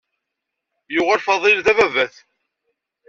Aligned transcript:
Yuɣal 0.93 1.21
Faḍil 1.25 1.59
d 1.65 1.67
ababat. 1.71 2.15